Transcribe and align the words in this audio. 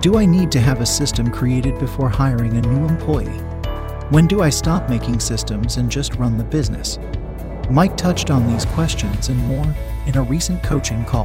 Do 0.00 0.16
I 0.16 0.26
need 0.26 0.52
to 0.52 0.60
have 0.60 0.80
a 0.80 0.86
system 0.86 1.28
created 1.28 1.76
before 1.80 2.08
hiring 2.08 2.56
a 2.56 2.60
new 2.60 2.86
employee? 2.86 3.26
When 4.10 4.28
do 4.28 4.42
I 4.42 4.48
stop 4.48 4.88
making 4.88 5.18
systems 5.18 5.76
and 5.76 5.90
just 5.90 6.14
run 6.14 6.38
the 6.38 6.44
business? 6.44 7.00
Mike 7.68 7.96
touched 7.96 8.30
on 8.30 8.46
these 8.46 8.64
questions 8.64 9.28
and 9.28 9.36
more 9.48 9.74
in 10.06 10.16
a 10.16 10.22
recent 10.22 10.62
coaching 10.62 11.04
call. 11.04 11.24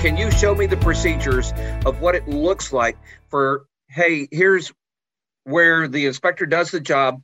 Can 0.00 0.16
you 0.16 0.30
show 0.30 0.54
me 0.54 0.64
the 0.64 0.78
procedures 0.78 1.52
of 1.84 2.00
what 2.00 2.14
it 2.14 2.26
looks 2.26 2.72
like 2.72 2.96
for, 3.28 3.66
hey, 3.90 4.28
here's 4.30 4.72
where 5.44 5.88
the 5.88 6.06
inspector 6.06 6.46
does 6.46 6.70
the 6.70 6.80
job. 6.80 7.20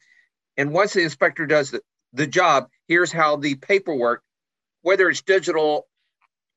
And 0.59 0.75
once 0.75 0.93
the 0.93 1.05
inspector 1.05 1.47
does 1.47 1.71
the, 1.71 1.81
the 2.13 2.27
job, 2.27 2.69
here's 2.87 3.11
how 3.11 3.37
the 3.37 3.55
paperwork, 3.55 4.23
whether 4.83 5.09
it's 5.09 5.23
digital 5.23 5.87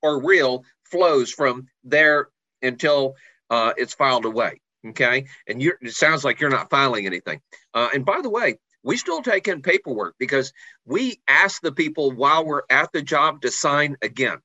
or 0.05 0.23
real 0.23 0.63
flows 0.83 1.31
from 1.31 1.67
there 1.83 2.29
until 2.61 3.15
uh, 3.49 3.73
it's 3.75 3.95
filed 3.95 4.25
away. 4.25 4.61
Okay. 4.89 5.25
And 5.47 5.61
you 5.61 5.73
it 5.81 5.93
sounds 5.93 6.23
like 6.23 6.39
you're 6.39 6.51
not 6.51 6.69
filing 6.69 7.07
anything. 7.07 7.41
Uh, 7.73 7.89
and 7.93 8.05
by 8.05 8.21
the 8.21 8.29
way, 8.29 8.59
we 8.83 8.97
still 8.97 9.23
take 9.23 9.47
in 9.47 9.63
paperwork 9.63 10.15
because 10.19 10.53
we 10.85 11.19
ask 11.27 11.59
the 11.61 11.71
people 11.71 12.11
while 12.11 12.45
we're 12.45 12.61
at 12.69 12.91
the 12.93 13.01
job 13.01 13.41
to 13.41 13.49
sign 13.49 13.97
again. 14.03 14.37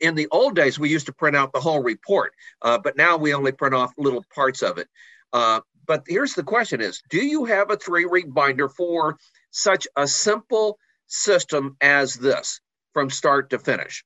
In 0.00 0.16
the 0.16 0.26
old 0.32 0.56
days, 0.56 0.78
we 0.78 0.88
used 0.88 1.06
to 1.06 1.12
print 1.12 1.36
out 1.36 1.52
the 1.52 1.60
whole 1.60 1.82
report, 1.82 2.32
uh, 2.62 2.78
but 2.78 2.96
now 2.96 3.16
we 3.16 3.32
only 3.32 3.52
print 3.52 3.74
off 3.74 3.92
little 3.96 4.24
parts 4.34 4.62
of 4.62 4.78
it. 4.78 4.88
Uh, 5.32 5.60
but 5.86 6.02
here's 6.08 6.34
the 6.34 6.42
question 6.42 6.80
is, 6.80 7.00
do 7.10 7.24
you 7.24 7.44
have 7.44 7.70
a 7.70 7.76
three 7.76 8.06
ring 8.06 8.30
binder 8.30 8.68
for 8.68 9.18
such 9.52 9.86
a 9.96 10.06
simple 10.08 10.78
system 11.06 11.76
as 11.80 12.14
this 12.14 12.60
from 12.92 13.08
start 13.08 13.50
to 13.50 13.58
finish? 13.58 14.04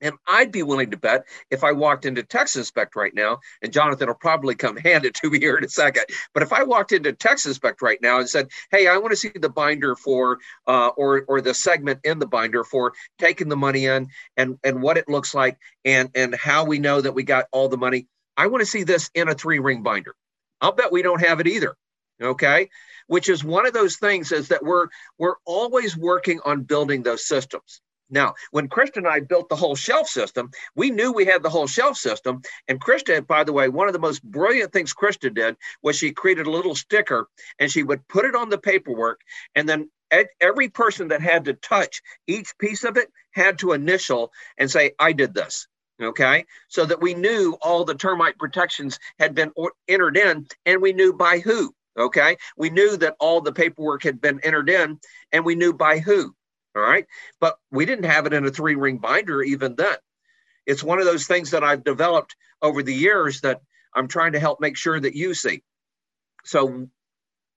And 0.00 0.14
I'd 0.26 0.52
be 0.52 0.62
willing 0.62 0.90
to 0.92 0.96
bet 0.96 1.24
if 1.50 1.62
I 1.62 1.72
walked 1.72 2.06
into 2.06 2.22
Texas 2.22 2.60
Inspect 2.60 2.96
right 2.96 3.14
now, 3.14 3.38
and 3.62 3.72
Jonathan 3.72 4.08
will 4.08 4.14
probably 4.14 4.54
come 4.54 4.76
hand 4.76 5.04
it 5.04 5.14
to 5.14 5.30
me 5.30 5.38
here 5.38 5.56
in 5.56 5.64
a 5.64 5.68
second. 5.68 6.04
But 6.32 6.42
if 6.42 6.52
I 6.52 6.62
walked 6.62 6.92
into 6.92 7.12
Texas 7.12 7.50
Inspect 7.50 7.82
right 7.82 7.98
now 8.00 8.18
and 8.18 8.28
said, 8.28 8.48
"Hey, 8.70 8.86
I 8.86 8.96
want 8.96 9.12
to 9.12 9.16
see 9.16 9.30
the 9.34 9.48
binder 9.48 9.94
for, 9.94 10.38
uh, 10.66 10.88
or 10.88 11.24
or 11.28 11.40
the 11.40 11.54
segment 11.54 12.00
in 12.04 12.18
the 12.18 12.26
binder 12.26 12.64
for 12.64 12.92
taking 13.18 13.48
the 13.48 13.56
money 13.56 13.86
in, 13.86 14.08
and 14.36 14.58
and 14.64 14.82
what 14.82 14.96
it 14.96 15.08
looks 15.08 15.34
like, 15.34 15.58
and 15.84 16.10
and 16.14 16.34
how 16.34 16.64
we 16.64 16.78
know 16.78 17.00
that 17.00 17.12
we 17.12 17.22
got 17.22 17.46
all 17.52 17.68
the 17.68 17.76
money," 17.76 18.06
I 18.36 18.46
want 18.46 18.62
to 18.62 18.66
see 18.66 18.84
this 18.84 19.10
in 19.14 19.28
a 19.28 19.34
three 19.34 19.58
ring 19.58 19.82
binder. 19.82 20.14
I'll 20.60 20.72
bet 20.72 20.92
we 20.92 21.02
don't 21.02 21.24
have 21.24 21.40
it 21.40 21.46
either. 21.46 21.76
Okay, 22.22 22.68
which 23.06 23.28
is 23.28 23.42
one 23.42 23.66
of 23.66 23.72
those 23.72 23.96
things 23.96 24.32
is 24.32 24.48
that 24.48 24.62
we're 24.62 24.88
we're 25.18 25.36
always 25.44 25.96
working 25.96 26.40
on 26.44 26.62
building 26.62 27.02
those 27.02 27.26
systems 27.26 27.80
now, 28.10 28.34
when 28.50 28.68
Krista 28.68 28.96
and 28.96 29.06
I 29.06 29.20
built 29.20 29.48
the 29.48 29.56
whole 29.56 29.76
shelf 29.76 30.08
system, 30.08 30.50
we 30.74 30.90
knew 30.90 31.12
we 31.12 31.24
had 31.24 31.42
the 31.42 31.50
whole 31.50 31.66
shelf 31.66 31.96
system. 31.96 32.42
And 32.68 32.80
Krista, 32.80 33.24
by 33.26 33.44
the 33.44 33.52
way, 33.52 33.68
one 33.68 33.86
of 33.86 33.92
the 33.92 33.98
most 33.98 34.22
brilliant 34.22 34.72
things 34.72 34.94
Krista 34.94 35.32
did 35.32 35.56
was 35.82 35.96
she 35.96 36.12
created 36.12 36.46
a 36.46 36.50
little 36.50 36.74
sticker 36.74 37.28
and 37.58 37.70
she 37.70 37.82
would 37.82 38.06
put 38.08 38.24
it 38.24 38.34
on 38.34 38.48
the 38.48 38.58
paperwork. 38.58 39.20
And 39.54 39.68
then 39.68 39.90
every 40.40 40.68
person 40.68 41.08
that 41.08 41.20
had 41.20 41.44
to 41.44 41.54
touch 41.54 42.02
each 42.26 42.56
piece 42.58 42.84
of 42.84 42.96
it 42.96 43.08
had 43.30 43.58
to 43.60 43.72
initial 43.72 44.32
and 44.58 44.70
say, 44.70 44.92
I 44.98 45.12
did 45.12 45.34
this. 45.34 45.68
Okay. 46.00 46.46
So 46.68 46.86
that 46.86 47.02
we 47.02 47.14
knew 47.14 47.56
all 47.60 47.84
the 47.84 47.94
termite 47.94 48.38
protections 48.38 48.98
had 49.18 49.34
been 49.34 49.52
entered 49.86 50.16
in 50.16 50.46
and 50.64 50.80
we 50.80 50.92
knew 50.92 51.12
by 51.12 51.38
who. 51.38 51.74
Okay. 51.98 52.38
We 52.56 52.70
knew 52.70 52.96
that 52.96 53.16
all 53.20 53.40
the 53.40 53.52
paperwork 53.52 54.02
had 54.02 54.20
been 54.20 54.40
entered 54.42 54.70
in 54.70 54.98
and 55.30 55.44
we 55.44 55.54
knew 55.54 55.74
by 55.74 55.98
who. 55.98 56.34
All 56.80 56.90
right. 56.90 57.06
But 57.40 57.58
we 57.70 57.86
didn't 57.86 58.04
have 58.04 58.26
it 58.26 58.32
in 58.32 58.46
a 58.46 58.50
three 58.50 58.74
ring 58.74 58.98
binder 58.98 59.42
even 59.42 59.74
then. 59.76 59.96
It's 60.66 60.82
one 60.82 60.98
of 60.98 61.04
those 61.04 61.26
things 61.26 61.50
that 61.50 61.64
I've 61.64 61.84
developed 61.84 62.36
over 62.62 62.82
the 62.82 62.94
years 62.94 63.40
that 63.42 63.60
I'm 63.94 64.08
trying 64.08 64.32
to 64.32 64.40
help 64.40 64.60
make 64.60 64.76
sure 64.76 64.98
that 64.98 65.14
you 65.14 65.34
see. 65.34 65.62
So 66.44 66.88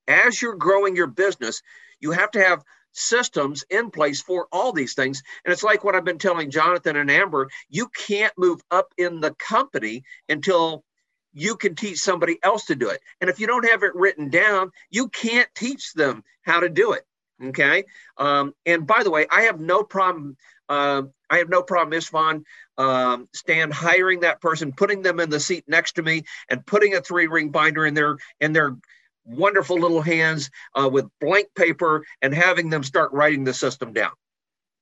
as 0.08 0.40
you're 0.40 0.56
growing 0.56 0.96
your 0.96 1.06
business, 1.06 1.62
you 2.00 2.10
have 2.12 2.30
to 2.32 2.42
have 2.42 2.64
systems 2.92 3.64
in 3.70 3.90
place 3.90 4.20
for 4.22 4.46
all 4.52 4.72
these 4.72 4.94
things. 4.94 5.22
And 5.44 5.52
it's 5.52 5.62
like 5.62 5.84
what 5.84 5.94
I've 5.94 6.04
been 6.04 6.18
telling 6.18 6.50
Jonathan 6.50 6.96
and 6.96 7.10
Amber 7.10 7.48
you 7.68 7.88
can't 7.88 8.32
move 8.38 8.60
up 8.70 8.92
in 8.98 9.20
the 9.20 9.34
company 9.34 10.04
until 10.28 10.84
you 11.32 11.56
can 11.56 11.74
teach 11.74 11.98
somebody 11.98 12.38
else 12.42 12.66
to 12.66 12.76
do 12.76 12.90
it. 12.90 13.00
And 13.20 13.28
if 13.28 13.40
you 13.40 13.46
don't 13.46 13.68
have 13.68 13.82
it 13.82 13.94
written 13.94 14.30
down, 14.30 14.70
you 14.90 15.08
can't 15.08 15.48
teach 15.56 15.92
them 15.94 16.22
how 16.42 16.60
to 16.60 16.68
do 16.68 16.92
it. 16.92 17.04
Okay. 17.42 17.84
Um, 18.16 18.54
and 18.64 18.86
by 18.86 19.02
the 19.02 19.10
way, 19.10 19.26
I 19.30 19.42
have 19.42 19.60
no 19.60 19.82
problem. 19.82 20.36
Uh, 20.68 21.02
I 21.28 21.38
have 21.38 21.48
no 21.48 21.62
problem, 21.62 21.98
Istvan, 21.98 22.44
um, 22.78 23.28
Stan 23.34 23.70
hiring 23.70 24.20
that 24.20 24.40
person, 24.40 24.72
putting 24.72 25.02
them 25.02 25.20
in 25.20 25.30
the 25.30 25.40
seat 25.40 25.64
next 25.66 25.92
to 25.92 26.02
me, 26.02 26.22
and 26.48 26.64
putting 26.64 26.94
a 26.94 27.00
three 27.00 27.26
ring 27.26 27.50
binder 27.50 27.84
in 27.84 27.94
their 27.94 28.16
in 28.40 28.52
their 28.52 28.76
wonderful 29.24 29.78
little 29.78 30.02
hands 30.02 30.50
uh, 30.74 30.88
with 30.90 31.06
blank 31.20 31.48
paper, 31.56 32.04
and 32.22 32.34
having 32.34 32.70
them 32.70 32.82
start 32.82 33.12
writing 33.12 33.44
the 33.44 33.54
system 33.54 33.92
down. 33.92 34.12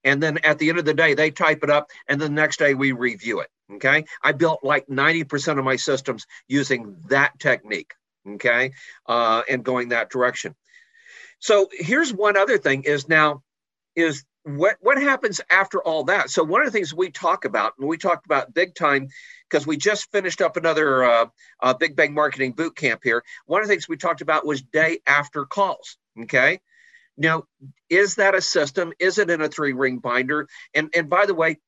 And 0.05 0.23
then 0.23 0.39
at 0.39 0.59
the 0.59 0.69
end 0.69 0.79
of 0.79 0.85
the 0.85 0.95
day, 0.95 1.15
they 1.15 1.31
type 1.31 1.63
it 1.63 1.71
up, 1.71 1.91
and 2.09 2.21
the 2.21 2.29
next 2.29 2.59
day 2.59 2.75
we 2.75 2.93
review 2.93 3.41
it. 3.41 3.49
Okay. 3.75 4.05
I 4.23 4.33
built 4.33 4.61
like 4.63 4.87
90% 4.87 5.59
of 5.59 5.65
my 5.65 5.77
systems 5.77 6.27
using 6.49 6.97
that 7.09 7.39
technique. 7.39 7.93
Okay. 8.29 8.73
Uh, 9.07 9.43
and 9.49 9.65
going 9.65 9.91
that 9.91 10.11
direction. 10.11 10.55
So 11.43 11.69
here's 11.73 12.13
one 12.15 12.37
other 12.37 12.57
thing 12.57 12.85
is 12.85 13.09
now 13.09 13.43
is 13.97 14.25
what 14.45 14.77
what 14.81 15.03
happens 15.03 15.41
after 15.51 15.83
all 15.83 16.05
that? 16.05 16.31
So 16.31 16.45
one 16.45 16.61
of 16.61 16.67
the 16.67 16.71
things 16.71 16.95
we 16.95 17.11
talk 17.11 17.45
about, 17.45 17.73
and 17.79 17.89
we 17.89 17.99
talked 17.99 18.27
about 18.27 18.55
big 18.55 18.77
time 18.77 19.09
because 19.51 19.67
we 19.67 19.77
just 19.77 20.11
finished 20.13 20.41
up 20.41 20.57
another 20.57 21.03
uh, 21.03 21.27
uh, 21.61 21.75
Big 21.75 21.97
Bang 21.97 22.15
Marketing 22.15 22.53
Boot 22.53 22.77
Camp 22.77 23.01
here. 23.03 23.25
One 23.47 23.61
of 23.61 23.67
the 23.67 23.73
things 23.73 23.89
we 23.89 23.97
talked 23.97 24.21
about 24.21 24.47
was 24.47 24.63
day 24.63 25.01
after 25.05 25.45
calls. 25.45 25.97
Okay. 26.23 26.61
Now, 27.17 27.43
is 27.91 28.15
that 28.15 28.37
a 28.37 28.41
system? 28.41 28.93
Is 29.01 29.19
it 29.19 29.29
in 29.29 29.41
a 29.41 29.49
three 29.49 29.73
ring 29.73 29.99
binder? 29.99 30.47
And 30.75 30.91
and 30.95 31.11
by 31.11 31.27
the 31.27 31.35
way, 31.35 31.59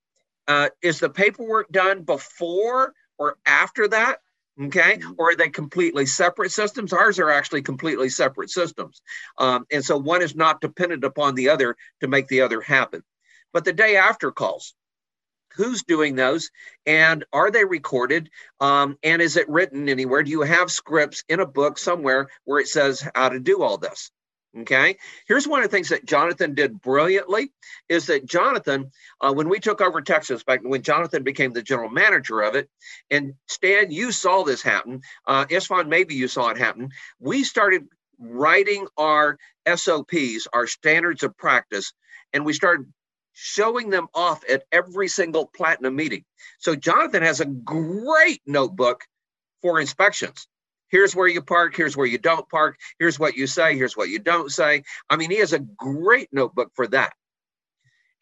uh, 0.46 0.68
is 0.82 1.00
the 1.00 1.10
paperwork 1.10 1.68
done 1.72 2.04
before 2.04 2.94
or 3.18 3.38
after 3.44 3.88
that? 3.88 4.18
Okay? 4.60 4.98
Mm-hmm. 4.98 5.12
or 5.18 5.30
are 5.30 5.36
they 5.36 5.48
completely 5.48 6.06
separate 6.06 6.52
systems? 6.52 6.92
Ours 6.92 7.18
are 7.18 7.30
actually 7.30 7.62
completely 7.62 8.08
separate 8.08 8.50
systems. 8.50 9.02
Um, 9.38 9.66
and 9.72 9.84
so 9.84 9.96
one 9.96 10.22
is 10.22 10.34
not 10.34 10.60
dependent 10.60 11.04
upon 11.04 11.34
the 11.34 11.48
other 11.48 11.76
to 12.00 12.08
make 12.08 12.28
the 12.28 12.42
other 12.42 12.60
happen. 12.60 13.02
But 13.52 13.64
the 13.64 13.72
day 13.72 13.96
after 13.96 14.32
calls 14.32 14.74
who's 15.56 15.82
doing 15.82 16.14
those? 16.14 16.50
And 16.86 17.24
are 17.32 17.50
they 17.50 17.64
recorded? 17.64 18.30
Um, 18.60 18.98
and 19.02 19.22
is 19.22 19.36
it 19.36 19.48
written 19.48 19.88
anywhere? 19.88 20.22
Do 20.22 20.30
you 20.30 20.42
have 20.42 20.70
scripts 20.70 21.24
in 21.28 21.40
a 21.40 21.46
book 21.46 21.78
somewhere 21.78 22.28
where 22.44 22.60
it 22.60 22.68
says 22.68 23.08
how 23.14 23.28
to 23.28 23.40
do 23.40 23.62
all 23.62 23.78
this 23.78 24.10
Okay. 24.60 24.96
Here's 25.26 25.48
one 25.48 25.60
of 25.62 25.70
the 25.70 25.76
things 25.76 25.88
that 25.88 26.04
Jonathan 26.04 26.54
did 26.54 26.80
brilliantly 26.80 27.50
is 27.88 28.06
that 28.06 28.24
Jonathan, 28.24 28.92
uh, 29.20 29.32
when 29.32 29.48
we 29.48 29.58
took 29.58 29.80
over 29.80 30.00
Texas 30.00 30.44
back 30.44 30.60
when 30.62 30.82
Jonathan 30.82 31.24
became 31.24 31.52
the 31.52 31.62
general 31.62 31.90
manager 31.90 32.40
of 32.40 32.54
it, 32.54 32.68
and 33.10 33.34
Stan, 33.48 33.90
you 33.90 34.12
saw 34.12 34.44
this 34.44 34.62
happen. 34.62 35.00
Uh, 35.26 35.46
Istvan, 35.46 35.88
maybe 35.88 36.14
you 36.14 36.28
saw 36.28 36.50
it 36.50 36.58
happen. 36.58 36.90
We 37.18 37.42
started 37.42 37.88
writing 38.20 38.86
our 38.96 39.38
SOPs, 39.72 40.46
our 40.52 40.68
standards 40.68 41.24
of 41.24 41.36
practice, 41.36 41.92
and 42.32 42.44
we 42.44 42.52
started 42.52 42.86
showing 43.32 43.90
them 43.90 44.06
off 44.14 44.42
at 44.48 44.62
every 44.70 45.08
single 45.08 45.46
platinum 45.46 45.96
meeting. 45.96 46.24
So 46.60 46.76
Jonathan 46.76 47.24
has 47.24 47.40
a 47.40 47.46
great 47.46 48.40
notebook 48.46 49.02
for 49.62 49.80
inspections. 49.80 50.46
Here's 50.88 51.16
where 51.16 51.26
you 51.28 51.42
park, 51.42 51.74
here's 51.76 51.96
where 51.96 52.06
you 52.06 52.18
don't 52.18 52.48
park, 52.48 52.78
here's 52.98 53.18
what 53.18 53.36
you 53.36 53.46
say, 53.46 53.76
here's 53.76 53.96
what 53.96 54.08
you 54.08 54.18
don't 54.18 54.50
say. 54.50 54.84
I 55.10 55.16
mean, 55.16 55.30
he 55.30 55.38
has 55.38 55.52
a 55.52 55.58
great 55.58 56.28
notebook 56.32 56.70
for 56.74 56.86
that. 56.88 57.14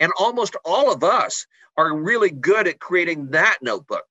And 0.00 0.12
almost 0.18 0.56
all 0.64 0.92
of 0.92 1.04
us 1.04 1.46
are 1.76 1.94
really 1.96 2.30
good 2.30 2.68
at 2.68 2.80
creating 2.80 3.30
that 3.30 3.58
notebook. 3.62 4.04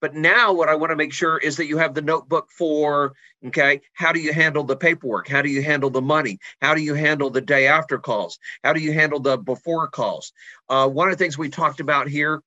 But 0.00 0.14
now 0.14 0.54
what 0.54 0.68
I 0.70 0.76
want 0.76 0.90
to 0.90 0.96
make 0.96 1.12
sure 1.12 1.36
is 1.36 1.58
that 1.58 1.66
you 1.66 1.76
have 1.76 1.94
the 1.94 2.00
notebook 2.00 2.48
for, 2.50 3.12
okay, 3.46 3.82
how 3.92 4.12
do 4.12 4.20
you 4.20 4.32
handle 4.32 4.64
the 4.64 4.76
paperwork? 4.76 5.28
How 5.28 5.42
do 5.42 5.50
you 5.50 5.62
handle 5.62 5.90
the 5.90 6.00
money? 6.00 6.38
How 6.62 6.74
do 6.74 6.80
you 6.80 6.94
handle 6.94 7.28
the 7.28 7.42
day 7.42 7.66
after 7.66 7.98
calls? 7.98 8.38
How 8.64 8.72
do 8.72 8.80
you 8.80 8.92
handle 8.92 9.20
the 9.20 9.36
before 9.36 9.88
calls? 9.88 10.32
Uh, 10.68 10.88
one 10.88 11.08
of 11.10 11.18
the 11.18 11.22
things 11.22 11.36
we 11.36 11.50
talked 11.50 11.80
about 11.80 12.08
here 12.08 12.42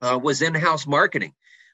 uh, 0.00 0.18
was 0.20 0.42
in-house 0.42 0.84
marketing. 0.84 1.32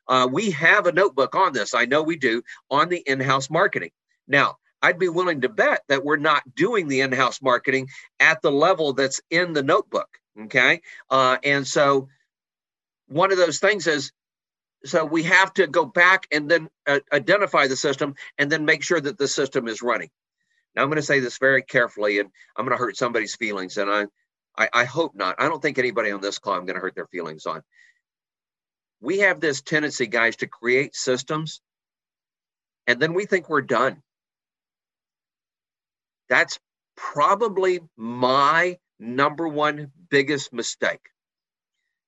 Uh, 0.09 0.29
we 0.31 0.51
have 0.53 0.87
a 0.87 0.93
notebook 0.93 1.35
on 1.35 1.53
this. 1.53 1.75
I 1.75 1.85
know 1.85 2.03
we 2.03 2.17
do 2.17 2.43
on 2.71 2.89
the 2.89 3.03
in-house 3.07 3.51
marketing. 3.51 3.91
Now, 4.27 4.57
I'd 4.81 4.99
be 4.99 5.09
willing 5.09 5.43
to 5.43 5.49
bet 5.49 5.83
that 5.89 6.05
we're 6.05 6.17
not 6.17 6.43
doing 6.55 6.89
the 6.89 7.01
in-house 7.01 7.43
marketing 7.43 7.89
at 8.21 8.41
the 8.43 8.53
level 8.53 8.93
that's 8.93 9.21
in 9.31 9.53
the 9.53 9.63
notebook. 9.63 10.09
Okay, 10.41 10.83
uh, 11.11 11.39
and 11.43 11.67
so 11.67 12.09
one 13.09 13.33
of 13.33 13.39
those 13.39 13.59
things 13.59 13.87
is 13.89 14.13
so 14.85 15.05
we 15.05 15.25
have 15.25 15.53
to 15.55 15.67
go 15.67 15.85
back 15.85 16.27
and 16.31 16.49
then 16.49 16.69
uh, 16.87 17.01
identify 17.13 17.67
the 17.67 17.77
system 17.77 18.15
and 18.39 18.51
then 18.51 18.65
make 18.65 18.85
sure 18.85 19.01
that 19.01 19.19
the 19.19 19.27
system 19.27 19.67
is 19.67 19.83
running. 19.83 20.11
Now 20.77 20.83
I'm 20.83 20.89
going 20.89 20.97
to 20.97 21.03
say 21.03 21.21
this 21.21 21.39
very 21.39 21.63
carefully, 21.63 22.21
and 22.21 22.31
I'm 22.57 22.65
going 22.65 22.77
to 22.77 22.83
hurt 22.83 22.97
somebody's 22.97 23.35
feelings, 23.35 23.77
and 23.77 23.91
I, 23.91 24.07
I, 24.57 24.69
I 24.73 24.85
hope 24.85 25.17
not. 25.17 25.37
I 25.39 25.49
don't 25.49 25.61
think 25.61 25.79
anybody 25.79 26.13
on 26.13 26.21
this 26.21 26.39
call 26.39 26.55
I'm 26.55 26.67
going 26.67 26.77
to 26.77 26.81
hurt 26.81 26.95
their 26.95 27.09
feelings 27.09 27.47
on. 27.47 27.63
We 29.01 29.21
have 29.21 29.41
this 29.41 29.63
tendency, 29.63 30.07
guys, 30.07 30.37
to 30.37 30.47
create 30.47 30.97
systems, 30.97 31.61
and 32.87 33.01
then 33.01 33.15
we 33.15 33.27
think 33.27 33.49
we're 33.49 33.63
done. 33.63 34.03
That's 36.29 36.59
probably 36.97 37.81
my 37.97 38.79
number 38.99 39.47
one 39.47 39.93
biggest 40.11 40.53
mistake. 40.53 41.11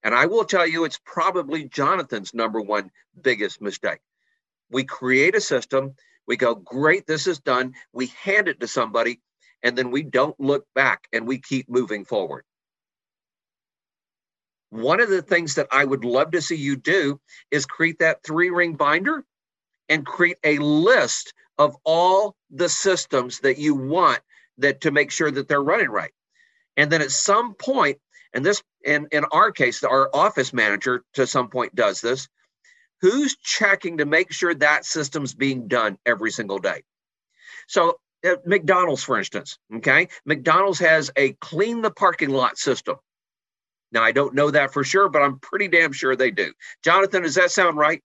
And 0.02 0.14
I 0.14 0.26
will 0.26 0.44
tell 0.44 0.66
you, 0.66 0.84
it's 0.84 1.00
probably 1.04 1.64
Jonathan's 1.64 2.34
number 2.34 2.60
one 2.60 2.90
biggest 3.20 3.60
mistake. 3.60 4.00
We 4.70 4.84
create 4.84 5.34
a 5.34 5.40
system, 5.40 5.94
we 6.26 6.36
go, 6.36 6.54
great, 6.54 7.06
this 7.06 7.26
is 7.26 7.40
done. 7.40 7.74
We 7.92 8.06
hand 8.22 8.48
it 8.48 8.60
to 8.60 8.68
somebody, 8.68 9.20
and 9.62 9.76
then 9.76 9.90
we 9.90 10.02
don't 10.02 10.38
look 10.38 10.64
back 10.74 11.06
and 11.12 11.26
we 11.26 11.40
keep 11.40 11.68
moving 11.68 12.04
forward. 12.04 12.44
One 14.70 15.00
of 15.00 15.10
the 15.10 15.22
things 15.22 15.56
that 15.56 15.68
I 15.70 15.84
would 15.84 16.04
love 16.04 16.30
to 16.32 16.40
see 16.40 16.56
you 16.56 16.76
do 16.76 17.20
is 17.50 17.66
create 17.66 17.98
that 17.98 18.22
three 18.22 18.50
ring 18.50 18.74
binder 18.74 19.24
and 19.88 20.06
create 20.06 20.38
a 20.44 20.58
list 20.58 21.34
of 21.58 21.76
all 21.84 22.36
the 22.50 22.68
systems 22.68 23.40
that 23.40 23.58
you 23.58 23.74
want 23.74 24.20
that 24.58 24.80
to 24.82 24.90
make 24.90 25.10
sure 25.10 25.30
that 25.30 25.48
they're 25.48 25.62
running 25.62 25.90
right. 25.90 26.12
And 26.76 26.90
then 26.90 27.02
at 27.02 27.10
some 27.10 27.54
point, 27.54 27.98
and 28.32 28.46
this 28.46 28.62
in, 28.84 29.08
in 29.12 29.24
our 29.32 29.50
case, 29.50 29.82
our 29.82 30.08
office 30.14 30.52
manager 30.52 31.04
to 31.14 31.26
some 31.26 31.48
point 31.48 31.74
does 31.74 32.00
this. 32.00 32.28
Who's 33.00 33.36
checking 33.36 33.98
to 33.98 34.06
make 34.06 34.30
sure 34.32 34.54
that 34.54 34.84
system's 34.84 35.34
being 35.34 35.68
done 35.68 35.98
every 36.06 36.30
single 36.30 36.58
day? 36.58 36.82
So 37.66 37.98
at 38.24 38.46
McDonald's, 38.46 39.02
for 39.02 39.18
instance, 39.18 39.58
okay, 39.76 40.08
McDonald's 40.24 40.78
has 40.80 41.10
a 41.16 41.32
clean 41.34 41.82
the 41.82 41.90
parking 41.90 42.30
lot 42.30 42.58
system. 42.58 42.96
Now 43.92 44.02
I 44.02 44.12
don't 44.12 44.34
know 44.34 44.50
that 44.50 44.72
for 44.72 44.84
sure, 44.84 45.08
but 45.08 45.22
I'm 45.22 45.38
pretty 45.38 45.68
damn 45.68 45.92
sure 45.92 46.16
they 46.16 46.30
do. 46.30 46.52
Jonathan, 46.82 47.22
does 47.22 47.34
that 47.34 47.50
sound 47.50 47.76
right? 47.76 48.02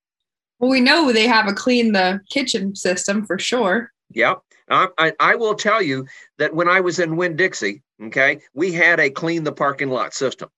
Well, 0.60 0.72
we 0.72 0.82
know 0.82 1.12
they 1.12 1.28
have 1.28 1.48
a 1.48 1.54
clean 1.54 1.92
the 1.92 2.22
kitchen 2.30 2.76
system 2.76 3.26
for 3.26 3.38
sure. 3.38 3.92
Yep. 4.12 4.42
I, 4.70 4.88
I, 4.98 5.14
I 5.20 5.36
will 5.36 5.56
tell 5.56 5.82
you 5.82 6.08
that 6.38 6.56
when 6.56 6.68
I 6.68 6.80
was 6.80 7.00
in 7.00 7.18
Winn 7.18 7.36
Dixie, 7.36 7.84
okay, 8.02 8.40
we 8.54 8.72
had 8.72 9.00
a 9.00 9.10
clean 9.10 9.44
the 9.44 9.52
parking 9.52 9.90
lot 9.90 10.14
system. 10.14 10.50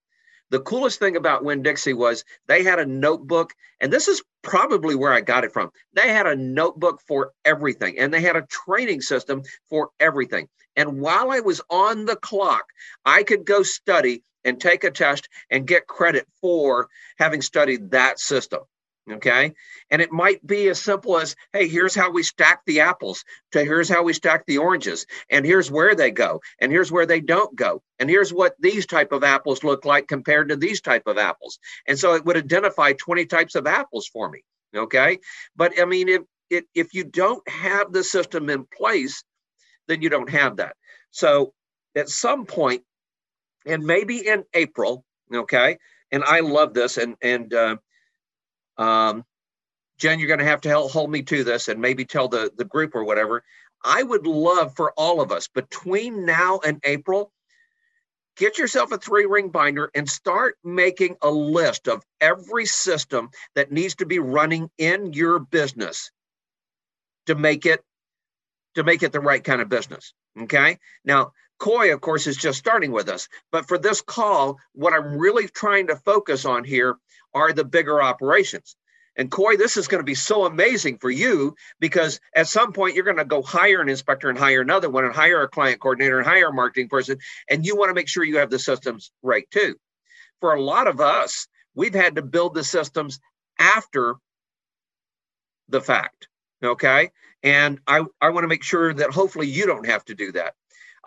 The 0.49 0.61
coolest 0.61 0.99
thing 0.99 1.17
about 1.17 1.43
Winn 1.43 1.61
Dixie 1.61 1.93
was 1.93 2.23
they 2.47 2.63
had 2.63 2.79
a 2.79 2.85
notebook, 2.85 3.53
and 3.81 3.91
this 3.91 4.07
is 4.07 4.23
probably 4.43 4.95
where 4.95 5.11
I 5.11 5.19
got 5.19 5.43
it 5.43 5.51
from. 5.51 5.71
They 5.91 6.13
had 6.13 6.25
a 6.25 6.37
notebook 6.37 7.01
for 7.05 7.33
everything, 7.43 7.99
and 7.99 8.13
they 8.13 8.21
had 8.21 8.37
a 8.37 8.47
training 8.49 9.01
system 9.01 9.41
for 9.69 9.89
everything. 9.99 10.47
And 10.77 11.01
while 11.01 11.31
I 11.31 11.41
was 11.41 11.59
on 11.69 12.05
the 12.05 12.15
clock, 12.15 12.63
I 13.03 13.23
could 13.23 13.45
go 13.45 13.63
study 13.63 14.23
and 14.47 14.59
take 14.59 14.83
a 14.83 14.91
test 14.91 15.29
and 15.51 15.67
get 15.67 15.85
credit 15.85 16.27
for 16.41 16.87
having 17.19 17.41
studied 17.41 17.91
that 17.91 18.19
system. 18.19 18.61
Okay. 19.09 19.53
And 19.89 20.01
it 20.01 20.11
might 20.11 20.45
be 20.45 20.67
as 20.67 20.81
simple 20.81 21.17
as, 21.17 21.35
hey, 21.53 21.67
here's 21.67 21.95
how 21.95 22.11
we 22.11 22.23
stack 22.23 22.61
the 22.65 22.81
apples, 22.81 23.23
to 23.51 23.63
here's 23.63 23.87
how 23.87 24.03
we 24.03 24.11
stack 24.11 24.45
the 24.45 24.57
oranges, 24.57 25.05
and 25.29 25.45
here's 25.45 25.71
where 25.71 25.95
they 25.95 26.11
go, 26.11 26.41
and 26.59 26.73
here's 26.73 26.91
where 26.91 27.05
they 27.05 27.21
don't 27.21 27.55
go, 27.55 27.81
and 27.99 28.09
here's 28.09 28.33
what 28.33 28.55
these 28.59 28.85
type 28.85 29.13
of 29.13 29.23
apples 29.23 29.63
look 29.63 29.85
like 29.85 30.09
compared 30.09 30.49
to 30.49 30.57
these 30.57 30.81
type 30.81 31.03
of 31.07 31.17
apples. 31.17 31.57
And 31.87 31.97
so 31.97 32.15
it 32.15 32.25
would 32.25 32.35
identify 32.35 32.93
20 32.93 33.25
types 33.27 33.55
of 33.55 33.65
apples 33.65 34.07
for 34.07 34.29
me. 34.29 34.43
Okay. 34.75 35.19
But 35.55 35.79
I 35.79 35.85
mean, 35.85 36.09
if 36.09 36.23
if 36.49 36.93
you 36.93 37.03
don't 37.03 37.47
have 37.49 37.91
the 37.91 38.03
system 38.03 38.49
in 38.49 38.65
place, 38.65 39.23
then 39.87 40.01
you 40.01 40.09
don't 40.09 40.29
have 40.29 40.57
that. 40.57 40.75
So 41.11 41.53
at 41.95 42.09
some 42.09 42.45
point, 42.45 42.83
and 43.67 43.83
maybe 43.83 44.27
in 44.27 44.43
April, 44.53 45.03
okay, 45.33 45.77
and 46.11 46.23
I 46.23 46.39
love 46.39 46.73
this, 46.73 46.97
and 46.97 47.15
and 47.21 47.53
uh, 47.53 47.77
um, 48.77 49.23
Jen, 49.97 50.19
you're 50.19 50.27
going 50.27 50.39
to 50.39 50.45
have 50.45 50.61
to 50.61 50.69
help 50.69 50.91
hold 50.91 51.09
me 51.09 51.23
to 51.23 51.43
this 51.43 51.67
and 51.67 51.81
maybe 51.81 52.05
tell 52.05 52.27
the, 52.27 52.51
the 52.55 52.65
group 52.65 52.95
or 52.95 53.03
whatever. 53.03 53.43
I 53.83 54.03
would 54.03 54.27
love 54.27 54.75
for 54.75 54.93
all 54.97 55.21
of 55.21 55.31
us 55.31 55.47
between 55.47 56.25
now 56.25 56.59
and 56.63 56.79
April, 56.83 57.31
get 58.35 58.57
yourself 58.57 58.91
a 58.91 58.97
three 58.97 59.25
ring 59.25 59.49
binder 59.49 59.89
and 59.95 60.09
start 60.09 60.57
making 60.63 61.15
a 61.21 61.29
list 61.29 61.87
of 61.87 62.03
every 62.21 62.65
system 62.65 63.29
that 63.55 63.71
needs 63.71 63.95
to 63.95 64.05
be 64.05 64.19
running 64.19 64.69
in 64.77 65.13
your 65.13 65.39
business 65.39 66.11
to 67.25 67.35
make 67.35 67.65
it 67.65 67.81
to 68.75 68.83
make 68.83 69.01
it 69.01 69.11
the 69.11 69.19
right 69.19 69.43
kind 69.43 69.61
of 69.61 69.69
business. 69.69 70.13
Okay. 70.39 70.77
Now, 71.03 71.31
Coy, 71.59 71.93
of 71.93 72.01
course, 72.01 72.27
is 72.27 72.37
just 72.37 72.59
starting 72.59 72.91
with 72.91 73.09
us. 73.09 73.27
But 73.51 73.67
for 73.67 73.77
this 73.77 74.01
call, 74.01 74.57
what 74.73 74.93
I'm 74.93 75.17
really 75.17 75.47
trying 75.47 75.87
to 75.87 75.95
focus 75.95 76.45
on 76.45 76.63
here 76.63 76.97
are 77.33 77.53
the 77.53 77.65
bigger 77.65 78.01
operations. 78.01 78.75
And 79.15 79.31
Coy, 79.31 79.57
this 79.57 79.77
is 79.77 79.87
going 79.87 79.99
to 79.99 80.05
be 80.05 80.13
so 80.13 80.45
amazing 80.45 80.99
for 80.99 81.09
you 81.09 81.55
because 81.79 82.19
at 82.35 82.47
some 82.47 82.71
point 82.71 82.93
you're 82.93 83.03
going 83.03 83.17
to 83.17 83.25
go 83.25 83.41
hire 83.41 83.81
an 83.81 83.89
inspector 83.89 84.29
and 84.29 84.37
hire 84.37 84.61
another 84.61 84.89
one 84.89 85.05
and 85.05 85.13
hire 85.13 85.41
a 85.41 85.47
client 85.47 85.79
coordinator 85.79 86.19
and 86.19 86.27
hire 86.27 86.49
a 86.49 86.53
marketing 86.53 86.87
person. 86.87 87.17
And 87.49 87.65
you 87.65 87.75
want 87.75 87.89
to 87.89 87.95
make 87.95 88.07
sure 88.07 88.23
you 88.23 88.37
have 88.37 88.51
the 88.51 88.59
systems 88.59 89.11
right 89.23 89.49
too. 89.49 89.75
For 90.39 90.53
a 90.53 90.61
lot 90.61 90.85
of 90.85 91.01
us, 91.01 91.47
we've 91.73 91.95
had 91.95 92.15
to 92.15 92.21
build 92.21 92.53
the 92.53 92.63
systems 92.63 93.19
after 93.57 94.15
the 95.67 95.81
fact. 95.81 96.27
Okay. 96.63 97.09
And 97.41 97.79
I, 97.87 98.03
I 98.21 98.29
want 98.29 98.43
to 98.43 98.47
make 98.47 98.63
sure 98.63 98.93
that 98.93 99.11
hopefully 99.11 99.47
you 99.47 99.65
don't 99.65 99.87
have 99.87 100.05
to 100.05 100.15
do 100.15 100.31
that. 100.33 100.53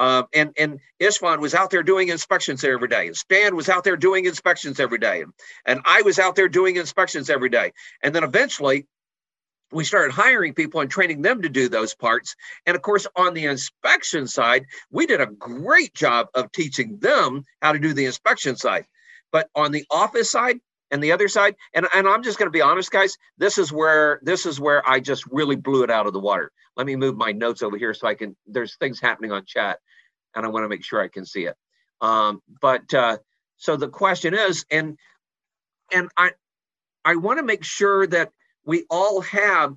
Um, 0.00 0.26
and 0.34 0.52
and 0.58 0.80
Istvan 0.98 1.40
was 1.40 1.54
out 1.54 1.70
there 1.70 1.82
doing 1.82 2.08
inspections 2.08 2.64
every 2.64 2.88
day, 2.88 3.06
and 3.06 3.16
Stan 3.16 3.54
was 3.54 3.68
out 3.68 3.84
there 3.84 3.98
doing 3.98 4.24
inspections 4.24 4.80
every 4.80 4.98
day, 4.98 5.20
and, 5.20 5.32
and 5.66 5.80
I 5.84 6.00
was 6.02 6.18
out 6.18 6.36
there 6.36 6.48
doing 6.48 6.76
inspections 6.76 7.28
every 7.28 7.50
day. 7.50 7.72
And 8.02 8.14
then 8.14 8.24
eventually, 8.24 8.86
we 9.72 9.84
started 9.84 10.12
hiring 10.12 10.54
people 10.54 10.80
and 10.80 10.90
training 10.90 11.20
them 11.20 11.42
to 11.42 11.50
do 11.50 11.68
those 11.68 11.94
parts. 11.94 12.34
And 12.64 12.74
of 12.74 12.82
course, 12.82 13.06
on 13.14 13.34
the 13.34 13.44
inspection 13.44 14.26
side, 14.26 14.64
we 14.90 15.04
did 15.04 15.20
a 15.20 15.26
great 15.26 15.94
job 15.94 16.28
of 16.34 16.50
teaching 16.50 16.98
them 16.98 17.44
how 17.60 17.72
to 17.72 17.78
do 17.78 17.92
the 17.92 18.06
inspection 18.06 18.56
side. 18.56 18.86
But 19.32 19.48
on 19.54 19.70
the 19.70 19.84
office 19.90 20.30
side, 20.30 20.60
and 20.90 21.02
the 21.02 21.12
other 21.12 21.28
side 21.28 21.54
and, 21.74 21.86
and 21.94 22.08
i'm 22.08 22.22
just 22.22 22.38
going 22.38 22.46
to 22.46 22.52
be 22.52 22.62
honest 22.62 22.90
guys 22.90 23.16
this 23.38 23.58
is 23.58 23.72
where 23.72 24.20
this 24.22 24.46
is 24.46 24.60
where 24.60 24.86
i 24.88 25.00
just 25.00 25.24
really 25.26 25.56
blew 25.56 25.84
it 25.84 25.90
out 25.90 26.06
of 26.06 26.12
the 26.12 26.20
water 26.20 26.52
let 26.76 26.86
me 26.86 26.96
move 26.96 27.16
my 27.16 27.32
notes 27.32 27.62
over 27.62 27.76
here 27.78 27.94
so 27.94 28.06
i 28.08 28.14
can 28.14 28.36
there's 28.46 28.76
things 28.76 29.00
happening 29.00 29.32
on 29.32 29.44
chat 29.46 29.78
and 30.34 30.44
I 30.46 30.48
want 30.48 30.64
to 30.64 30.68
make 30.68 30.84
sure 30.84 31.00
I 31.02 31.08
can 31.08 31.24
see 31.24 31.46
it. 31.46 31.56
Um, 32.00 32.42
but 32.60 32.92
uh, 32.94 33.18
so 33.56 33.76
the 33.76 33.88
question 33.88 34.34
is, 34.34 34.64
and 34.70 34.98
and 35.92 36.10
I 36.16 36.32
I 37.04 37.16
want 37.16 37.38
to 37.38 37.44
make 37.44 37.64
sure 37.64 38.06
that 38.08 38.30
we 38.64 38.86
all 38.90 39.22
have 39.22 39.76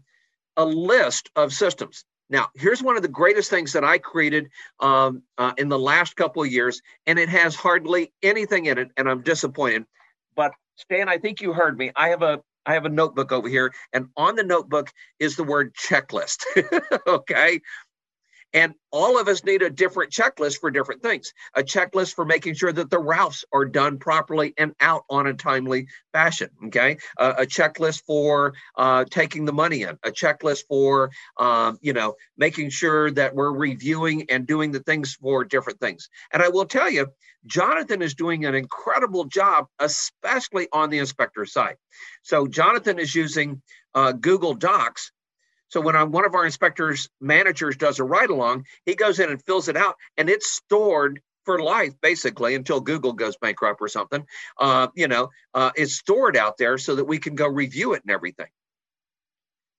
a 0.57 0.65
list 0.65 1.29
of 1.35 1.53
systems. 1.53 2.05
Now, 2.29 2.49
here's 2.55 2.81
one 2.81 2.95
of 2.95 3.03
the 3.03 3.09
greatest 3.09 3.49
things 3.49 3.73
that 3.73 3.83
I 3.83 3.99
created 3.99 4.49
um, 4.79 5.23
uh, 5.37 5.53
in 5.57 5.69
the 5.69 5.79
last 5.79 6.15
couple 6.15 6.43
of 6.43 6.51
years, 6.51 6.81
and 7.05 7.19
it 7.19 7.29
has 7.29 7.55
hardly 7.55 8.13
anything 8.23 8.65
in 8.67 8.77
it, 8.77 8.91
and 8.97 9.09
I'm 9.09 9.21
disappointed. 9.21 9.85
But 10.35 10.53
Stan, 10.77 11.09
I 11.09 11.17
think 11.17 11.41
you 11.41 11.53
heard 11.53 11.77
me. 11.77 11.91
I 11.95 12.09
have 12.09 12.21
a 12.21 12.41
I 12.65 12.73
have 12.73 12.85
a 12.85 12.89
notebook 12.89 13.31
over 13.31 13.49
here, 13.49 13.73
and 13.91 14.07
on 14.15 14.35
the 14.35 14.43
notebook 14.43 14.89
is 15.19 15.35
the 15.35 15.43
word 15.43 15.73
checklist. 15.75 16.45
okay, 17.07 17.59
And 18.53 18.73
all 18.91 19.19
of 19.19 19.27
us 19.27 19.43
need 19.43 19.63
a 19.63 19.69
different 19.69 20.11
checklist 20.11 20.59
for 20.59 20.69
different 20.69 21.01
things. 21.01 21.33
A 21.55 21.63
checklist 21.63 22.13
for 22.13 22.25
making 22.25 22.53
sure 22.53 22.71
that 22.71 22.89
the 22.89 22.99
routes 22.99 23.43
are 23.51 23.65
done 23.65 23.97
properly 23.97 24.53
and 24.57 24.73
out 24.79 25.03
on 25.09 25.25
a 25.27 25.33
timely 25.33 25.87
fashion. 26.11 26.49
Okay, 26.67 26.97
uh, 27.17 27.33
a 27.39 27.45
checklist 27.45 28.03
for 28.05 28.53
uh, 28.77 29.05
taking 29.09 29.45
the 29.45 29.53
money 29.53 29.81
in. 29.81 29.97
A 30.03 30.11
checklist 30.11 30.65
for 30.67 31.11
um, 31.39 31.77
you 31.81 31.93
know 31.93 32.15
making 32.37 32.69
sure 32.69 33.09
that 33.11 33.33
we're 33.33 33.51
reviewing 33.51 34.29
and 34.29 34.45
doing 34.45 34.71
the 34.71 34.81
things 34.81 35.15
for 35.15 35.43
different 35.43 35.79
things. 35.79 36.09
And 36.31 36.43
I 36.43 36.49
will 36.49 36.65
tell 36.65 36.89
you, 36.89 37.07
Jonathan 37.45 38.01
is 38.01 38.13
doing 38.13 38.45
an 38.45 38.55
incredible 38.55 39.25
job, 39.25 39.67
especially 39.79 40.67
on 40.71 40.89
the 40.89 40.99
inspector 40.99 41.45
side. 41.45 41.75
So 42.21 42.47
Jonathan 42.47 42.99
is 42.99 43.13
using 43.15 43.61
uh, 43.95 44.11
Google 44.13 44.53
Docs 44.53 45.11
so 45.73 45.81
when 45.81 45.95
one 46.11 46.23
of 46.23 46.35
our 46.35 46.45
inspectors 46.45 47.09
managers 47.19 47.75
does 47.77 47.97
a 47.97 48.03
ride 48.03 48.29
along, 48.29 48.67
he 48.85 48.93
goes 48.93 49.19
in 49.19 49.31
and 49.31 49.43
fills 49.43 49.69
it 49.69 49.75
out, 49.75 49.95
and 50.17 50.29
it's 50.29 50.51
stored 50.51 51.19
for 51.45 51.63
life 51.63 51.95
basically 51.99 52.53
until 52.53 52.79
Google 52.79 53.13
goes 53.13 53.37
bankrupt 53.37 53.81
or 53.81 53.87
something. 53.87 54.23
Uh, 54.59 54.89
you 54.93 55.07
know, 55.07 55.29
uh, 55.55 55.71
it's 55.75 55.95
stored 55.95 56.37
out 56.37 56.59
there 56.59 56.77
so 56.77 56.93
that 56.93 57.05
we 57.05 57.17
can 57.17 57.33
go 57.33 57.47
review 57.47 57.93
it 57.93 58.03
and 58.03 58.11
everything. 58.11 58.49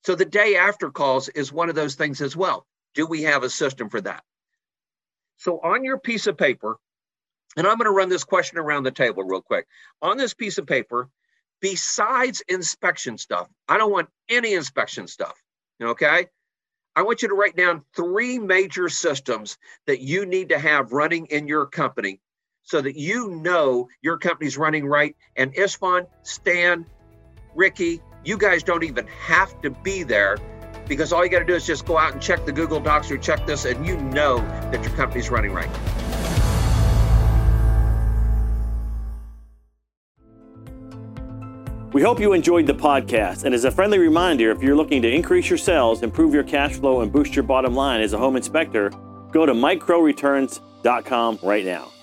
So 0.05 0.17
the 0.17 0.25
day 0.25 0.57
after 0.57 0.91
calls 0.91 1.29
is 1.29 1.53
one 1.53 1.69
of 1.69 1.77
those 1.77 1.95
things 1.95 2.21
as 2.21 2.37
well. 2.37 2.67
Do 2.97 3.07
we 3.07 3.23
have 3.23 3.45
a 3.45 3.49
system 3.49 3.89
for 3.89 4.01
that? 4.01 4.25
So 5.37 5.61
on 5.63 5.85
your 5.85 6.01
piece 6.01 6.27
of 6.27 6.37
paper, 6.37 6.77
and 7.57 7.69
I'm 7.69 7.79
going 7.79 7.87
to 7.87 7.93
run 7.93 8.09
this 8.09 8.25
question 8.25 8.59
around 8.59 8.83
the 8.83 8.91
table 8.91 9.23
real 9.23 9.43
quick. 9.43 9.69
On 10.03 10.17
this 10.17 10.35
piece 10.35 10.59
of 10.59 10.67
paper, 10.67 11.09
besides 11.61 12.43
inspection 12.49 13.17
stuff, 13.17 13.49
I 13.69 13.79
don't 13.79 13.93
want 13.93 14.09
any 14.29 14.55
inspection 14.55 15.07
stuff. 15.07 15.41
Okay. 15.83 16.27
I 16.97 17.03
want 17.03 17.23
you 17.23 17.29
to 17.29 17.35
write 17.35 17.57
down 17.57 17.83
three 17.97 18.39
major 18.39 18.89
systems 18.89 19.59
that 19.87 20.01
you 20.01 20.27
need 20.27 20.51
to 20.51 20.59
have 20.59 20.93
running 20.93 21.27
in 21.27 21.49
your 21.49 21.67
company 21.67 22.21
so 22.63 22.81
that 22.81 22.97
you 22.97 23.31
know 23.31 23.89
your 24.01 24.17
company's 24.17 24.57
running 24.57 24.87
right. 24.87 25.17
And 25.37 25.53
Istvan, 25.55 26.07
Stan, 26.23 26.87
Ricky, 27.55 28.01
you 28.25 28.39
guys 28.39 28.63
don't 28.63 28.85
even 28.85 29.07
have 29.09 29.61
to 29.63 29.71
be 29.71 30.03
there 30.03 30.39
because 30.89 31.13
all 31.13 31.25
you 31.25 31.31
got 31.31 31.41
to 31.41 31.45
do 31.45 31.55
is 31.55 31.67
just 31.67 31.85
go 31.85 31.99
out 31.99 32.13
and 32.13 32.23
check 32.23 32.45
the 32.47 32.53
Google 32.53 32.81
Docs 32.81 33.11
or 33.11 33.19
check 33.19 33.47
this, 33.47 33.65
and 33.65 33.87
you 33.87 33.97
know 33.97 34.39
that 34.71 34.83
your 34.83 34.95
company's 34.95 35.31
running 35.31 35.53
right. 35.53 35.69
We 41.95 42.03
hope 42.03 42.19
you 42.19 42.33
enjoyed 42.33 42.67
the 42.67 42.75
podcast. 42.75 43.45
And 43.45 43.55
as 43.55 43.65
a 43.65 43.71
friendly 43.71 44.01
reminder, 44.01 44.51
if 44.51 44.61
you're 44.61 44.75
looking 44.75 45.01
to 45.03 45.09
increase 45.09 45.49
your 45.49 45.59
sales, 45.59 46.03
improve 46.03 46.35
your 46.35 46.43
cash 46.43 46.73
flow, 46.73 47.03
and 47.03 47.13
boost 47.13 47.37
your 47.37 47.45
bottom 47.45 47.77
line 47.77 48.01
as 48.01 48.13
a 48.13 48.19
home 48.19 48.35
inspector, 48.35 48.91
go 49.31 49.47
to 49.47 49.53
mikecrowreturns.com 49.53 51.39
right 51.41 51.65
now. 51.65 51.94